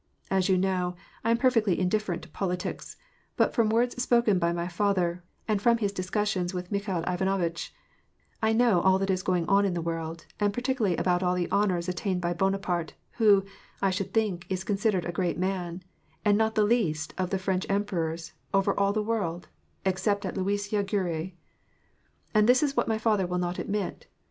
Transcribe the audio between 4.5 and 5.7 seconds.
my father, and